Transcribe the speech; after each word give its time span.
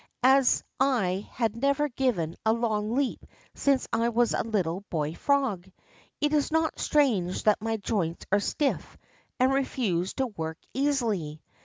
As 0.23 0.63
I 0.79 1.29
have 1.33 1.55
never 1.55 1.87
given 1.87 2.35
a 2.43 2.53
long 2.53 2.95
leap 2.95 3.23
since 3.53 3.87
I 3.93 4.09
was 4.09 4.33
a 4.33 4.41
little 4.43 4.81
boy 4.89 5.13
frog, 5.13 5.71
it 6.19 6.33
is 6.33 6.49
not 6.51 6.79
strange 6.79 7.43
that 7.43 7.61
my 7.61 7.77
joints 7.77 8.25
are 8.31 8.39
stiff 8.39 8.97
and 9.39 9.53
refuse 9.53 10.15
to 10.15 10.25
work 10.25 10.57
easily. 10.73 11.43